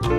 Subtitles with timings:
[0.00, 0.14] Hello，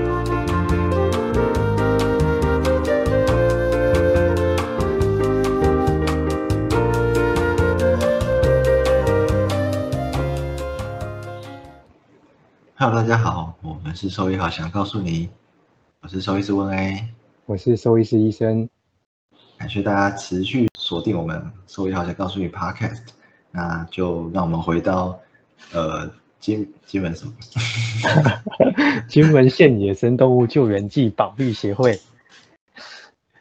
[12.94, 15.29] 大家好，我们是兽医好想告诉你，
[16.02, 17.07] 我是兽医师温 A，
[17.46, 18.68] 我是兽医师医生，
[19.57, 23.04] 感谢大家持续锁定我们兽医好想告诉你 Podcast，
[23.52, 25.18] 那就让我们回到
[25.71, 27.33] 呃金金门什么？
[29.07, 31.99] 金门县野生动物救援暨保育协会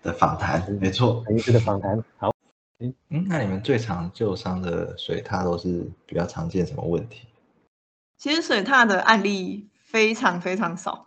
[0.02, 2.03] 的访谈，没错，陈医师的访谈。
[2.16, 2.33] 好，
[2.80, 2.92] 嗯，
[3.29, 7.27] 那你们最常救伤的水獭都是比较常见什么问题？
[8.16, 11.06] 其实水獭的案例非常非常少，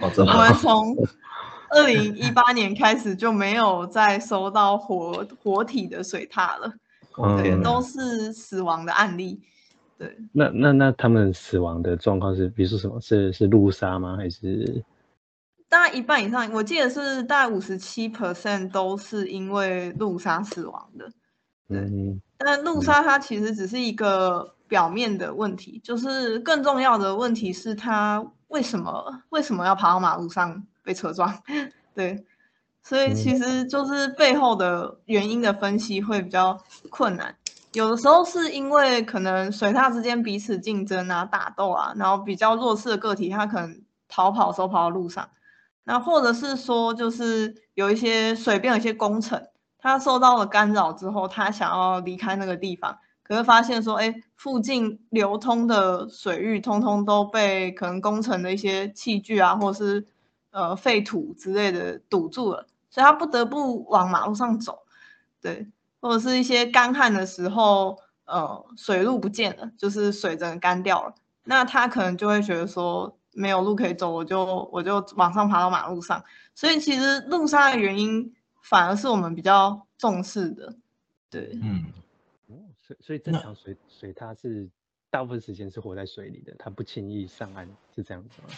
[0.00, 0.96] 哦我们从
[1.70, 6.72] 二零一八年开始就没有再收到活活体的水獭了，
[7.42, 9.42] 对，嗯，都是死亡的案例。
[9.96, 13.00] 对，那那那他们死亡的状况是，比如说什么？
[13.00, 14.16] 是是路杀吗？
[14.16, 14.82] 还是
[15.68, 21.10] 大概一半以上，我记得是大概五十七 percent 都是因为路杀死亡的。
[21.68, 31.42] 嗯但路杀它其实只是一个表面的问题，就是更重要的问题是它为什么为什么要爬到马路上被车撞？
[31.94, 32.24] 对，
[32.82, 37.34] 所以其实就是背后的原因的分析会比较困难。
[37.74, 45.28] 有的时候是因为可能水獭之间彼此竞争啊、打斗啊，然后比较弱势的个体它可能逃跑时候跑到路上，
[45.82, 49.48] 那或者是说就是有一些水边有一些工程。
[49.78, 60.06] 他受到了干扰之后，他想要离开那个地方，可是发现说，哎，附近流通的水域通通都被可能工程的一些器具啊，或是
[60.52, 64.84] 呃废土之类的堵住了，所以他不得不往马路上走，
[65.42, 65.68] 对，
[66.04, 76.22] 或者是一些干旱的时候，呃，水路不见了，就是水整个干掉了，那他可能就会觉得说没有路可以走，我就我就往上爬到马路上，
[76.54, 78.34] 所以其实路杀的原因。
[78.66, 80.74] 反而是我们比较重视的，
[81.28, 81.84] 对，嗯，
[82.46, 84.66] 哦，所以所以正常水水它是
[85.10, 88.48] 大部分时间是活在水里的，它不轻易上岸，是这样子吗？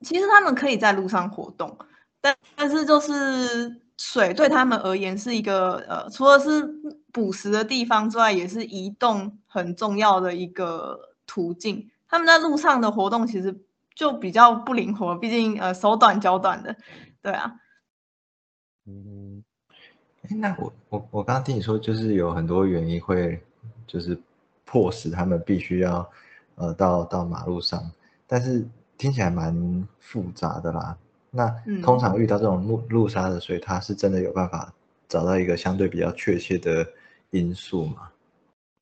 [0.00, 1.76] 其实他们可以在路上活动，
[2.24, 6.66] 但但是就是水对他们而言是一个呃，除了是
[7.12, 11.90] 捕食的地方之外，也是移动很重要的一个途径。
[12.08, 13.54] 他们在路上的活动其实
[13.94, 16.74] 就比较不灵活，毕竟呃手短脚短的，
[17.20, 17.60] 对啊。
[18.86, 19.44] 嗯，
[20.30, 23.38] 那我我我刚刚听你说，就是有很多原因会，
[23.86, 24.18] 就是
[24.64, 26.10] 迫使他们必须要，
[26.54, 27.82] 呃，到到马路上，
[28.26, 30.96] 但是听起来蛮复杂的啦。
[31.34, 31.52] 那
[31.82, 34.72] 通常遇到这种路路杀的水，它是真的有办法
[35.08, 36.86] 找到一个相对比较确切的
[37.30, 38.08] 因素吗？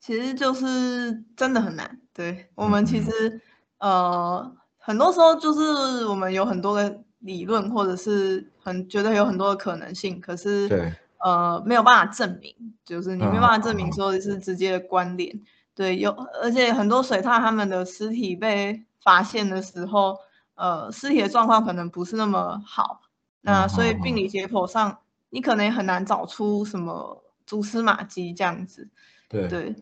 [0.00, 1.98] 其实就是真的很难。
[2.12, 3.40] 对我们其实
[3.78, 7.02] 呃，很多时候就是我们有很多的。
[7.22, 10.92] 理论或者是很觉得有很多的可能性，可是对
[11.24, 12.52] 呃没有办法证明，
[12.84, 15.40] 就是你没办法证明说是直接的关联。
[15.72, 16.10] 对，有
[16.42, 20.18] 而且很多水獭他们的尸体被发现的时候，
[20.54, 23.02] 呃，尸体的状况可能不是那么好，
[23.40, 24.98] 那所以病理解剖上
[25.30, 28.88] 你可能也很难找出什么蛛丝马迹这样子。
[29.28, 29.74] 对对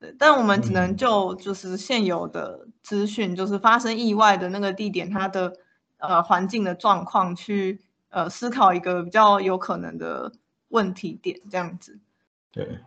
[0.00, 5.54] 对，但我们只能就就是现有的资讯，就是发生意外的那个地点它的。
[6.00, 7.80] 呃，环境的状况去
[8.10, 10.30] 呃思考一个比较有可能的
[10.68, 11.98] 问题点，这样子。
[12.52, 12.78] 对，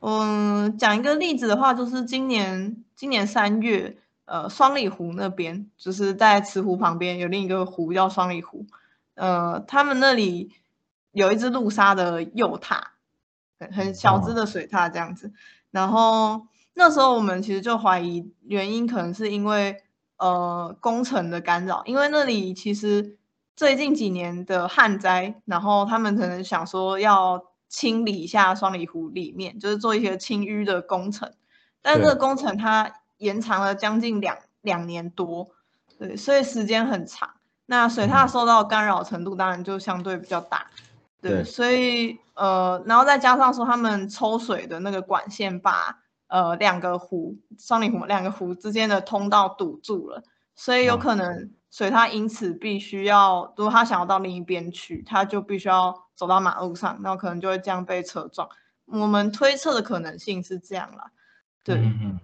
[0.00, 8.66] 嗯，讲一个例子的话，就是今年今年三月，呃，双里湖那边，就是在慈湖旁边有另一个湖叫双里湖，
[9.14, 10.52] 呃，他们那里
[11.12, 12.80] 有一只路杀的幼獭，
[13.72, 15.32] 很小只的水獭这样子。
[15.70, 19.80] 然后那时候我们其实就怀疑原因，可能是因为。
[20.16, 23.18] 呃，工程的干扰，因为那里其实
[23.56, 31.34] 最近几年的旱灾，然后他们可能想说要清理一下双里湖里面，就是做一些清淤的工程，
[31.82, 35.48] 但这个工程它延长了将近两两年多，
[35.98, 37.30] 对，所以时间很长。
[37.66, 40.66] 那水獭受到干扰程度当然就相对比较大，
[41.20, 46.00] 对，所以呃，然后再加上说他们抽水的那个管线把。
[46.26, 50.24] 呃，两个湖，双林湖两个湖之间的通道堵住了，
[50.56, 58.48] 所以有可能水獭因此必须要，如果他想要到另一边去，他就必须要走到马路上，那可能就会这样被车撞。
[58.86, 61.12] 我们推测的可能性是这样了，
[61.62, 62.18] 对，嗯对，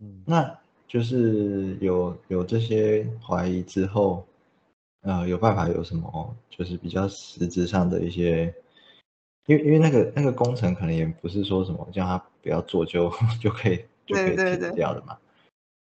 [0.00, 4.26] 嗯，那就是有有这些怀疑之后，
[5.02, 8.54] 呃，有办法有什么，就是比较实质上的一些。
[9.46, 13.10] 因为因为那个那个工程可能也不是说什么叫他不要做就
[13.40, 15.16] 就可以就可以停掉的嘛。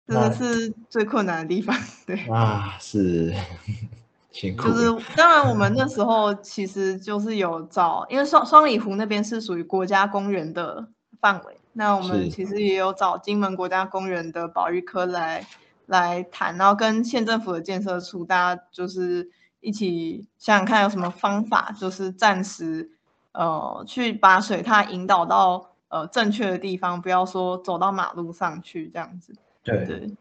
[0.06, 1.76] 这个是最困难的地方。
[2.06, 3.34] 对啊，是
[4.30, 4.68] 辛苦。
[4.68, 10.88] 就是当然，我们那时候其实就是有找，因为双双里湖那边是属于国家公园的
[11.20, 15.46] 范围，那我们其实也有找金门国家公园的保育科来
[15.86, 19.30] 来谈，然后跟县政府的建设处，大家就是
[19.60, 22.90] 一起想想看有什么方法，就是暂时
[23.32, 29.34] 呃去把水獭引导到呃正确的地方，不要说走到马路上去这样子。
[29.62, 29.84] 对。
[29.84, 30.16] 对，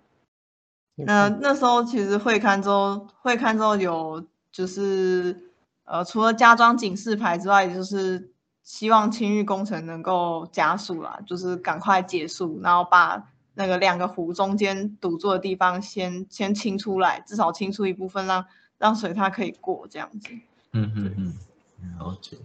[1.06, 5.52] 那那时候其实会看之后，会看之后有就是
[5.86, 8.32] 呃，除了加装警示牌之外，也就是
[8.68, 18.46] 希望清淤工程能够加速啦，就是赶快结束，然后把那个两个湖中间堵住的地方先先清出来，至少清出一部分，让
[18.78, 20.34] 让水它可以过这样子。
[20.74, 21.34] 嗯嗯嗯，
[21.98, 22.36] 了解。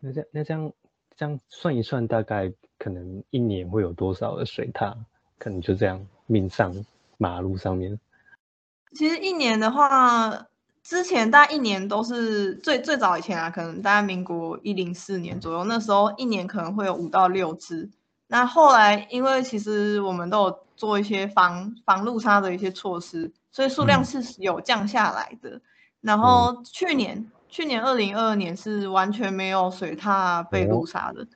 [0.00, 0.70] 那这那这样
[1.16, 4.94] 这样算一算，大概可能一年会有多少的水塔？
[5.38, 6.06] 可能就这样。
[6.26, 6.74] 命上
[7.18, 8.00] 马路上面，
[8.94, 10.46] 其实一年的话，
[10.84, 17.90] 之前大概一年都是最最早以前啊，可能大概民国一零四年左右，那时候一年可能会有五到六只。
[18.28, 25.60] 那后来因为其实我们都有做一些防防路杀的一些措施，所以数量是有降下来的。
[26.02, 31.26] 然后去年去年二零二二年是完全没有水獭被路杀的。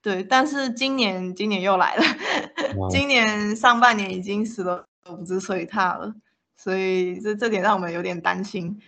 [0.00, 2.02] 对，但是今年今年又来了，
[2.90, 6.14] 今年上半年已经死了五只水獭了，
[6.56, 8.80] 所以这这点让我们有点担心，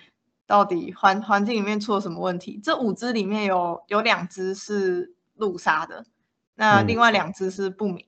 [0.46, 2.60] 到底环环境里面出了什么问题？
[2.62, 6.04] 这五只里面有有两只是路杀的，
[6.54, 8.04] 那另外两只是不明，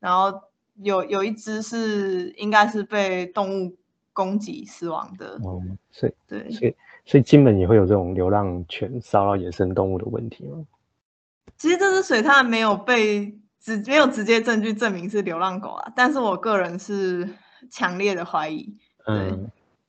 [0.00, 0.40] 然后
[0.82, 3.76] 有有一只是应该是被动物
[4.12, 5.38] 攻击死亡的。
[5.42, 6.74] 哦，所以对，所以
[7.04, 10.64] 所以金门也会有这种流浪犬骚扰野生动物的问题吗？
[11.56, 17.28] 其实这只水獭没有被直没有直接证据证明是流浪狗啊，但是我个人是
[17.70, 19.38] 强烈的怀疑，对，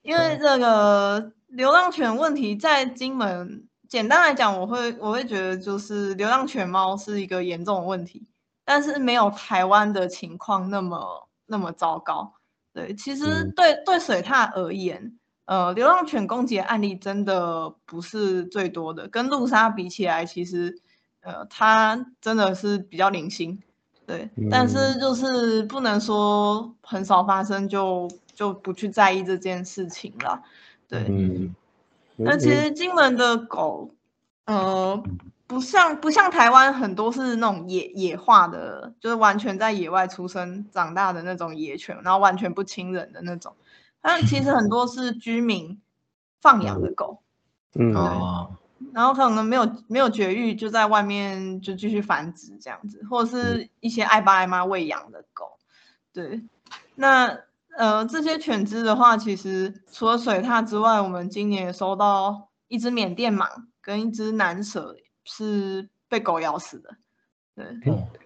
[0.02, 8.28] 因为这个流浪犬问题在金门，简单来讲，我会我会觉得就是流浪犬猫是一个严重的问题，
[8.64, 12.34] 但是没有台湾的情况那么那么糟糕，
[12.74, 20.82] 对，其实对对水獭而言，呃，流浪犬攻击的案例真的不是最多的，跟路杀比起来，其实。
[21.28, 23.60] 呃，它真的是比较零星，
[24.06, 30.44] 对，但是就是不能说很少发生就就不去在意这件事情了，
[30.88, 31.06] 对。
[31.10, 31.56] 嗯。
[32.18, 33.90] 那其实金门的狗，
[34.46, 35.04] 呃，
[35.48, 43.54] 不像不像台湾很多是那种野野化的，就是完全在野外出生长大的那种野犬，然后完全不亲人的那种，
[44.00, 45.82] 但其实很多是居民
[46.40, 47.20] 放养的狗，
[47.74, 48.56] 嗯哦。
[48.94, 55.58] 然后可能没有没有绝育，就在外面就继续繁殖这样子，或者是一些爱爸爱妈喂养的狗。
[56.14, 56.42] 对，
[56.96, 57.40] 那
[57.78, 63.48] 呃这些犬只的话，其实除了水獭之外，我们今年也收到一只缅甸蟒
[63.82, 66.90] 跟一只南蛇是被狗咬死的。
[67.56, 67.66] 对，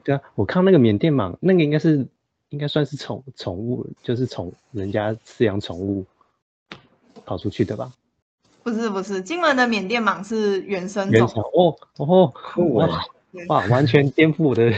[0.04, 2.08] 对啊，我看那个缅甸蟒，那个应该是
[2.50, 6.06] 应该算是宠宠物，就是宠人家饲养宠物
[7.26, 7.92] 跑出去的吧。
[8.64, 12.34] 不是不是，金门的缅甸蟒是原生种哦哦
[12.74, 13.06] 哇
[13.48, 14.72] 哇，完全颠覆我的，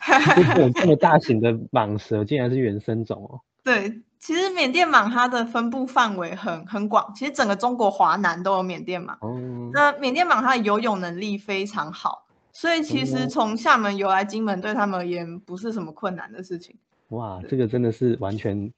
[0.74, 3.40] 这么大型的蟒蛇竟然是原生种哦。
[3.64, 9.14] 对，其实缅甸蟒它的分布范围很很广，其实整个中国华南都有缅甸蟒。
[9.20, 9.70] 哦。
[9.74, 16.76] 那缅甸蟒它的游泳能力非常好，所以其实从厦门游来金门对他们而言不是什么困难的事情。
[17.08, 18.72] 哇，这个真的是完全。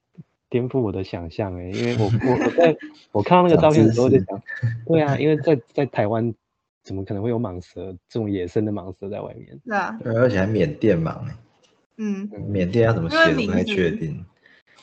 [0.50, 2.76] 颠覆我的想象哎，因为我我 我在
[3.11, 4.40] 我看到那个照片的时候就想，
[4.87, 6.33] 对啊，因为在在台湾
[6.85, 9.59] 怎么可能会有蟒蛇这种野生的蟒蛇在外面？
[9.64, 11.16] 是啊，而且还缅甸蟒
[11.97, 14.25] 嗯，缅甸要怎么写不太确定。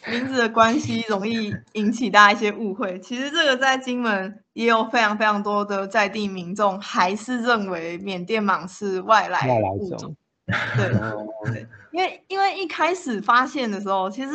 [0.07, 2.99] 名字的关系容易引起大家一些误会。
[2.99, 9.47] 其实这个在金门也有非常非常多的在地民众还是认为缅甸蟒是外来
[9.79, 10.15] 物种。
[10.75, 10.89] 对
[11.45, 14.31] 对，因为因为一开始发现的时候，其实。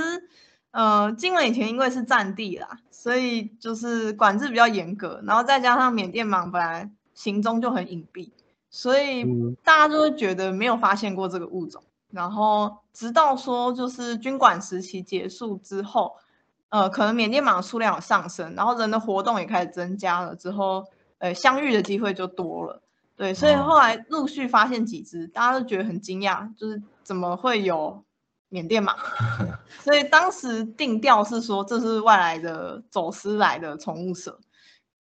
[0.73, 8.28] 呃，金门以前因为是战地啦，所以就是管制比较严格，然后再加上缅甸蟒本来行踪就很隐蔽，
[8.68, 9.25] 所以
[9.64, 11.82] 大家就会觉得没有发现过这个物种。
[12.10, 16.16] 然后直到说就是军管时期结束之后，
[16.68, 20.84] 呃，可能缅甸蟒数量有上升，然后人的活动也开始增加了之后，
[21.18, 22.82] 呃，相遇的机会就多了。
[23.16, 28.02] 对，所以后来陆续发现几只，大家都觉得很惊讶，就是怎么会有？
[28.48, 28.94] 缅甸蟒，
[29.82, 34.38] 所以当时定调是说这是外来的走私来的宠物蛇，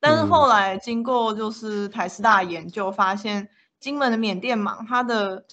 [0.00, 3.48] 但是后来经过就是台师大研究发现，
[3.78, 5.44] 金门的缅甸蟒它的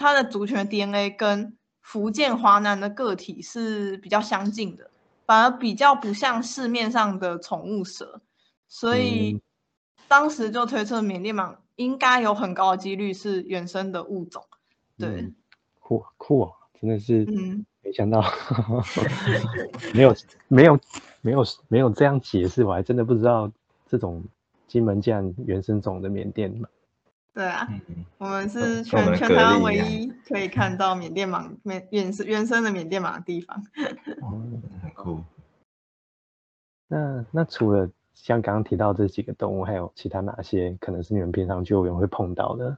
[0.00, 4.90] 它的族群 DNA 跟福建华南的个体是比较相近的，
[5.26, 8.22] 反而比较不像市面上的宠物蛇，
[8.66, 9.40] 所以嗯
[10.08, 14.42] 当时就推测缅甸蟒应该有很高的几率是原生的物种。
[14.96, 15.34] 对，嗯
[15.78, 18.24] 酷酷哦，真的是嗯，没想到，
[19.92, 20.16] 没有
[20.48, 20.80] 没有
[21.20, 23.52] 没有没有这样解释，我还真的不知道
[23.86, 24.24] 这种
[24.66, 26.64] 金门酱原生种的缅甸蟒。
[27.32, 33.64] 对啊，嗯，我们是全们全台湾唯一可以看到缅甸蟒缅原生原生的缅甸蟒的地方。
[34.22, 34.42] 哦
[34.82, 35.22] 很酷。
[36.88, 42.76] 那那除了像刚刚提到这几个动物，还有其他哪些可能是你们平常救援会碰到的？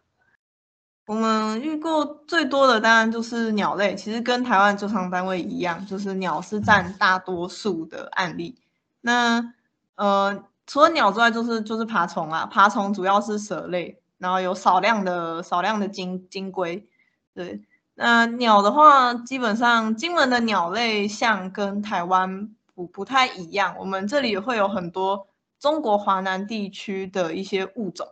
[1.07, 8.57] 我们遇过最多的当然就是鸟类，其实跟台湾救伤单位一样，就是鸟是占大多数的案例。
[9.01, 9.55] 那
[9.97, 16.89] 呃，除了鸟之外，就是就是爬虫啊，爬虫主要是蛇类，然后有少量的少量的金金龟。
[17.35, 17.63] 对，
[17.95, 25.27] 那鸟的话，基本上金门的鸟类像跟台湾不不太一样，我们这里也会有很多
[25.59, 28.07] 中国华南地区的一些物种。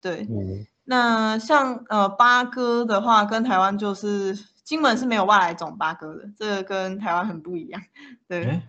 [0.00, 7.82] 对，嗯那像呃八哥的话，跟台湾就是金门是没有外来种八哥的，这个跟台湾很不一样。
[8.28, 8.62] 对，哎，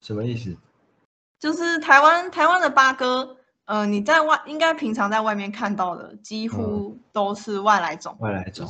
[0.00, 0.56] 什么意思？
[1.38, 3.36] 就是台湾台湾的八哥，
[3.70, 8.68] 呃，你在外应该平常在外面看到的，几乎都是外来种，外来种，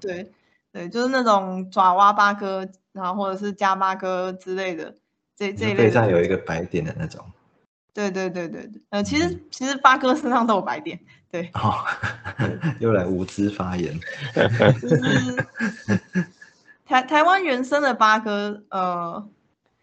[0.00, 0.30] 对
[0.72, 4.94] 对，就是那种爪哇八哥，然后或者是加八哥之类的，
[5.36, 6.08] 这这一类背上。
[6.08, 7.24] 有一个白点的那种。
[7.92, 10.96] 对对对对对，呃，其实其实八哥身上都有白点，
[11.28, 11.74] 对，哦，
[12.78, 13.98] 又来无知发言。
[14.80, 15.46] 就是
[16.84, 19.28] 台台湾原生的八哥，呃，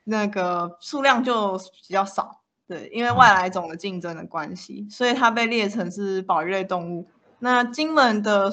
[0.05, 2.42] 那个数量就比较少，
[2.73, 7.07] 对，因为外来种的竞争的关系，所以它被列成是保育类动物。
[7.37, 8.51] 那金门的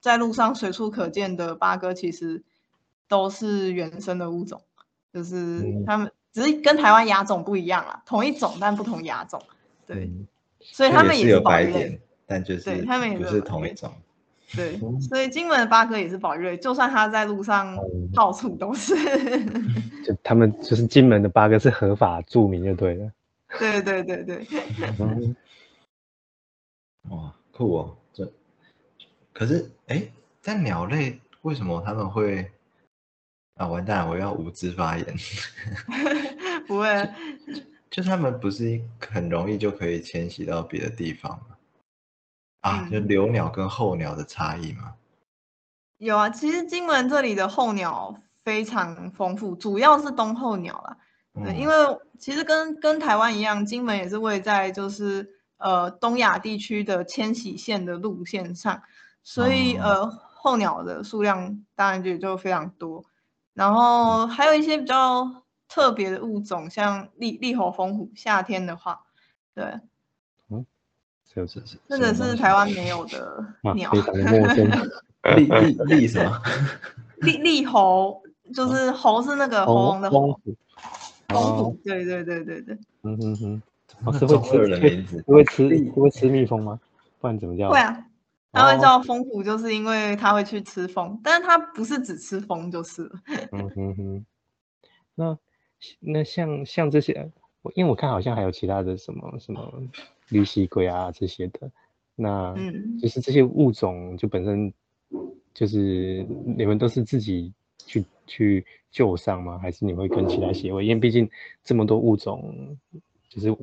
[0.00, 2.44] 在路上随处可见的八哥，其实
[3.08, 4.60] 都是原生的物种，
[5.12, 9.42] 就是嗯它们只是跟台湾亚种不一样啦，同一种但不同亚种，
[9.84, 10.28] 对，嗯
[10.60, 13.92] 所以它们也是有保育类白点。，但就是对他们也不是同一种。
[14.54, 18.94] 对嗯，所以金门的八哥也是保育类，就算它在路上嗯到处都是。
[20.06, 23.10] 就他们就是金门的八哥是合法著名就对了。
[23.58, 24.46] 对对对对，
[25.00, 25.36] 嗯
[27.10, 27.96] 哇，酷哦！
[28.12, 28.32] 这
[29.32, 30.02] 可是哎，
[30.40, 32.50] 在鸟类为什么他们会
[33.54, 33.66] 啊？
[33.68, 35.16] 完蛋了，我要无知发言。
[36.66, 37.14] 不会，
[37.90, 41.56] 就他们不是很容易就可以迁徙到别的地方吗？
[42.62, 44.96] 啊，就嗯留鸟跟候鸟的差异吗？
[45.98, 46.28] 有啊。
[46.28, 50.98] 其实金门这里的候鸟非常丰富，主要是冬候鸟啦。
[51.44, 55.28] 对，因嗯为其实跟跟台湾一样，金门也是位在就是
[55.58, 58.82] 呃东亚地区的迁徙线的路线上，
[59.22, 63.04] 所以、哦呃候鸟的数量当然就就非常多。
[63.52, 69.00] 然后还有一些比较特别的物种，像利利猴蜂虎，夏天的话，
[69.54, 69.80] 对，
[71.34, 73.90] 是是是，这个是台湾没有的， 鸟。
[73.90, 74.70] 非常的陌生。
[75.36, 76.40] 立立立什么？
[77.22, 78.22] 立立猴
[78.54, 80.40] 就是猴是那个喉咙的猴，风虎。
[80.44, 80.56] 蜂
[81.28, 83.62] 哦虎，，对对对对对，嗯哼哼，
[84.04, 85.24] 哦，那是会吃名字。
[85.26, 86.80] 会吃会吃蜜蜂吗？
[87.20, 87.70] 不然怎么叫？
[87.70, 88.06] 会啊，
[88.52, 93.10] 它会哦叫蜂虎，就是因为它会去吃蜂，但是它不是只吃蜂就是了。
[93.52, 94.26] 嗯哼哼，
[95.14, 95.38] 那
[96.00, 97.30] 那像像这些，
[97.62, 99.82] 我因为我看好像还有其他的什么什么
[100.28, 101.70] 绿蜥龟啊这些的，
[102.14, 104.72] 那嗯，就是这些物种就本身
[105.52, 106.24] 就是
[106.56, 107.52] 你们都是自己
[107.86, 109.58] 去去救上吗？
[109.58, 110.84] 还是你会跟其他协会？
[110.84, 111.28] 因为毕竟
[111.64, 112.76] 这么多物种，
[113.28, 113.56] 就是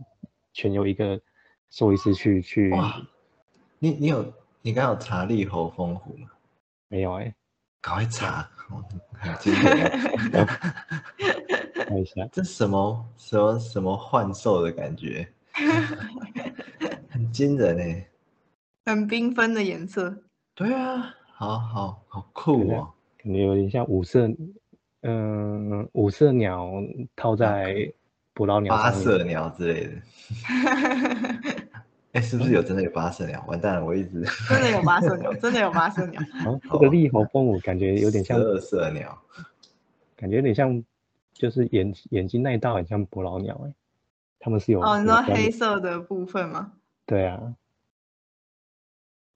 [0.54, 1.20] 全由一个
[1.70, 3.02] 兽医师去去哇，
[3.80, 6.30] 你你有你刚有查立猴蜂虎吗？
[6.88, 7.34] 没有哎、
[7.82, 8.84] 赶快查，哦
[9.20, 9.92] 很惊人。
[11.86, 15.28] 看一下，这什么什么什么幻兽的感觉，
[17.10, 18.08] 很惊人哎。
[18.86, 20.16] 很缤纷的颜色。
[20.56, 22.94] 对啊，好好好酷哦。
[23.24, 24.30] 感觉有点像五色，
[25.02, 26.70] 嗯、五色鸟
[27.16, 27.92] 套在
[28.34, 28.92] 捕捞鸟八。
[28.92, 29.92] 色鸟之类的。
[32.14, 33.44] 哎，是不是有真的有八色鸟？
[33.48, 36.22] 完蛋了，我一直 真的有八色鸟，真的有八色鸟。
[36.46, 39.18] 哦， 这个立猴蜂虎感觉有点像十，二色鸟。
[40.16, 40.84] 感觉有点像，
[41.34, 43.74] 就是眼眼睛那一道很像捕捞鸟哎，
[44.38, 46.74] 他们是有哦，你说黑色的部分吗？
[47.06, 47.56] 对啊，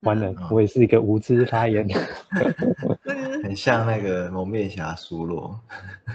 [0.01, 1.87] 完了嗯，我也是一个无知发言。
[1.87, 1.95] 这
[3.13, 5.59] 个很像那个蒙面侠苏洛。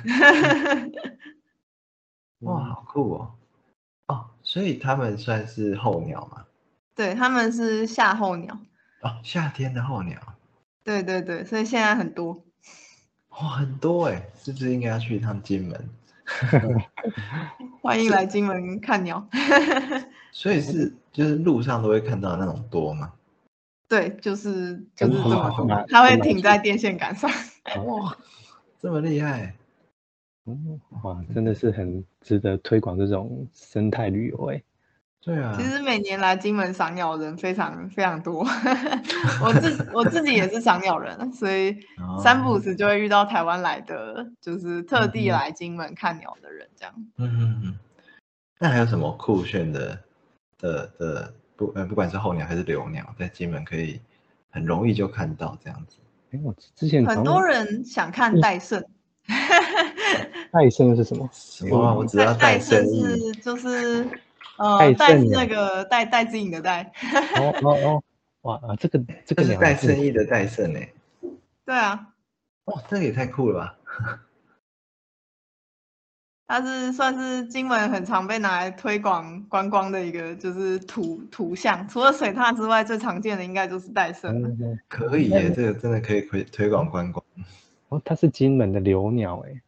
[2.41, 3.35] 哇，好酷哦！
[4.09, 6.45] 哦，所以他们算是候鸟嘛？
[6.95, 8.57] 对，他们是夏候鸟。
[9.03, 10.19] 哦，夏天的候鸟。
[10.85, 12.43] 对对对，所以现在很多。
[13.31, 15.89] 哇，很多哎，是不是应该要去一趟金门？
[17.83, 19.27] 欢迎来金门看鸟。
[20.31, 23.12] 所以是就是路上都会看到那种多吗？
[23.93, 27.31] 对，就是就是这么它会那停在电线杆上。
[27.85, 28.17] 哇，
[28.81, 29.55] 这么厉害！
[30.47, 34.63] 嗯，哇，真的是很值得推广这种生态旅游哎。
[35.21, 38.41] 对啊其，实每年来金门赏鸟的人非常非常多，
[39.45, 46.95] 我自 我自己也是赏鸟人，所以哦三不五时就会遇到台湾来的，就是特地来金门看鸟的人这样。
[47.19, 47.79] 嗯嗯嗯。
[48.59, 50.03] 那还有什么酷炫的
[50.59, 51.35] 的的
[51.66, 54.00] 不呃，不管是候鸟还是留鸟，在金门可以
[54.50, 55.97] 很容易就看到这样子。
[56.33, 58.83] 哎，我之前很多人想看戴胜，
[60.52, 61.28] 戴胜又是什么？
[61.33, 61.95] 什么啊？
[61.95, 62.85] 我只要带戴胜。
[62.87, 64.09] 是就是
[64.59, 66.83] 呃戴那个戴戴之颖的戴，
[67.37, 68.02] 哦哦哦，
[68.42, 70.92] 哇啊，这个这个是鸟是带生意的戴胜哎，
[71.64, 72.09] 对啊，
[72.64, 73.78] 哇，这个也太酷了吧！
[76.52, 84.49] 它是算是金门很常被拿来推广观光的一个就是图图像，除了水獭之外，最常见的应该就是戴胜了。
[84.50, 87.25] 嗯嗯可以耶，这个真的可以推推广观光。
[87.88, 89.62] 哦，它是金门的留鸟哎，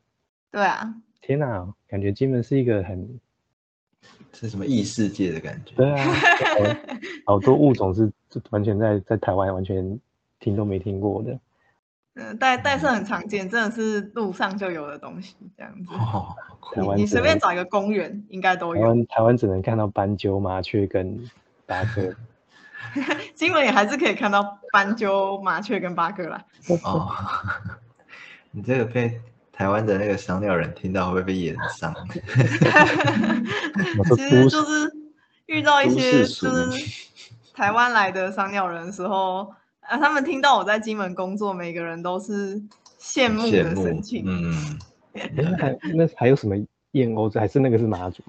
[0.51, 3.19] 对啊，天哪，感觉金门是一个很
[4.35, 5.75] 是什么异世界的感觉？
[5.77, 6.05] 对啊，
[7.25, 8.13] 好好多物种是
[8.51, 9.99] 完全在在台湾完全
[10.39, 11.41] 听都没听过的。
[12.17, 15.93] 嗯，戴戴是很常见，真的是路上就有的东西，这样子。
[15.93, 16.35] 哦，
[16.75, 18.83] 台湾你随便找一个公园，应该都有。
[18.83, 21.29] 台湾台湾只能看到斑鸠、麻雀跟
[21.67, 22.15] 八哥。
[23.35, 26.45] 新闻也还是可以看到斑鸠、麻雀跟八哥啦。
[26.85, 27.11] 哦，
[28.53, 31.93] 你这个被台湾的那个赏鸟人听到，会不会被演上？
[34.15, 34.93] 其实就是
[35.47, 36.69] 遇到一些就是
[37.55, 39.53] 台湾来的赏鸟人的时候，
[39.89, 42.61] 啊，他们听到我在金门工作，每个人都是
[42.99, 44.25] 羡慕的神，情。
[44.27, 44.79] 嗯，
[45.37, 46.57] 那还那还有什么
[46.93, 47.33] 燕鸥？
[47.39, 48.23] 还是那个是马祖？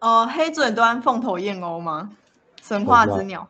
[0.00, 2.10] 哦、黑嘴端凤头燕鸥吗？
[2.62, 3.48] 神话之鸟，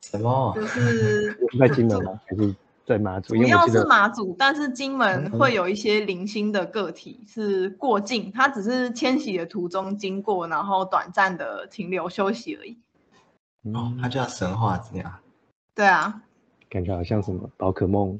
[0.00, 0.52] 什么？
[0.54, 2.18] 就是是 在金门吗？
[2.26, 2.54] 还是
[2.86, 3.34] 在马祖？
[3.34, 12.78] 主要是马祖，但是金门会有一些零星的个体是过境，它只是迁徙的途中经过，然后短暂的停留休息而已。
[13.74, 15.12] 哦，它叫神话之鸟。
[15.76, 16.22] 对啊，
[16.68, 18.18] 感觉好像什么宝可梦、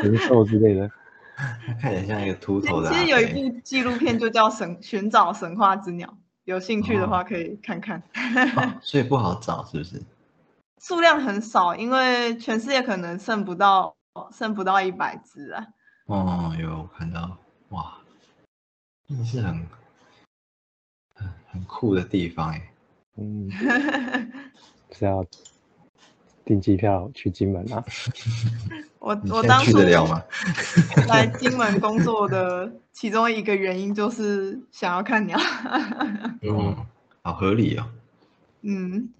[0.00, 0.90] 神兽之类的。
[1.80, 2.90] 看起来像一个秃头的。
[2.90, 6.08] 其实有一部纪录片就叫《神寻找神话之鸟》，
[6.44, 8.02] 有兴趣的话可以看看。
[8.56, 10.02] 哦，所以不好找，是不是？
[10.80, 13.94] 数量很少，因为全世界可能剩不到
[14.30, 15.66] 剩不到一百只啊。
[16.06, 17.38] 哦，有看到，
[17.70, 17.98] 哇，
[19.08, 19.66] 真的是很
[21.14, 22.72] 很很酷的地方哎。
[23.16, 23.50] 嗯，
[24.92, 25.24] 是要
[26.44, 27.84] 订机票去金门啊？
[28.98, 30.22] 我我当初去得了吗？
[31.08, 35.38] 来金门工作的其中一个原因就是想要看鸟。
[36.42, 36.76] 嗯，
[37.22, 37.86] 好合理哦。
[38.62, 39.12] 嗯，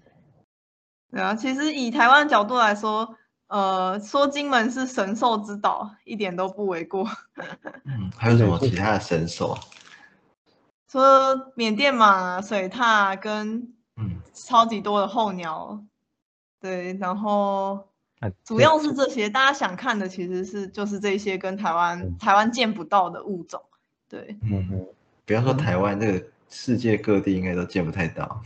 [1.11, 7.05] 对啊，其实以台湾角度来说，呃，说金门是神兽之岛，一点都不为过。
[7.83, 9.59] 嗯，还有什么其他的神兽啊？
[10.87, 15.83] 除了缅甸马、水獭跟嗯，超级多的候鸟，
[16.63, 17.89] 对，然后
[18.21, 23.61] 啊，主要是这些，大家想看的其实是就是这些跟台湾、嗯台湾见不到的物种，
[24.07, 24.87] 对，嗯嗯，
[25.25, 28.41] 不要说台湾，这个世界各地应该都见不太到。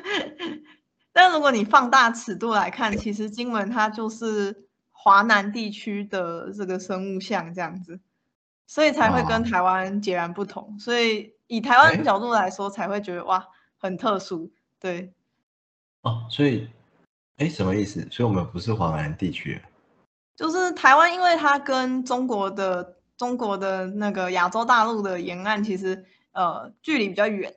[1.10, 7.98] 但如果你放大尺度来看，其实金门它就是华南地区的这个生物像这样子，
[8.66, 10.78] 所以才会跟哦台湾截然不同。
[10.78, 13.48] 所以以台湾哎角度来说，才会觉得哇
[13.78, 14.52] 很特殊。
[14.78, 15.14] 对，
[16.02, 16.68] 哦，所以，
[17.38, 18.06] 哎，什么意思？
[18.10, 19.60] 所以我们不是华南地区。
[20.34, 27.54] 就是台湾，因为它跟中国的中国的那个亚洲大陆的沿岸其实呃距离比较远，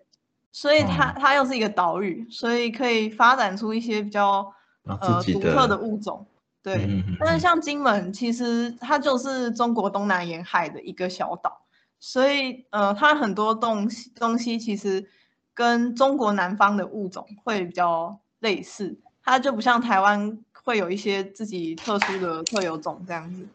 [0.52, 6.26] 所以它、嗯它又是一个岛屿，所以可以发展出一些比较呃独特的物种。
[6.62, 11.66] 对，嗯嗯嗯但是像金门，其实它就是中国东南沿海的一个小岛，
[12.00, 15.10] 所以呃，它很多东西东西其实
[15.54, 18.98] 跟中国南方的物种会比较类似，
[19.30, 23.48] 它就不像台湾会有一些自己特殊的特有种这样子。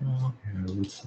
[0.00, 0.32] 嗯，
[0.66, 1.06] 如此。